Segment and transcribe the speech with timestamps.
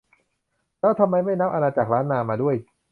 [0.79, 2.55] แล้วทำไมไม่นับอาณาจักรล้านนามาด้วย